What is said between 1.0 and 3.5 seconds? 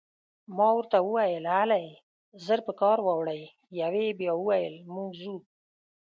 وویل: هلئ، ژر په کار واوړئ،